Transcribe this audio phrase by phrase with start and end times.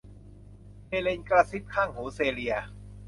[0.87, 2.55] เฮเลนกระซิบข้างหูเซเลีย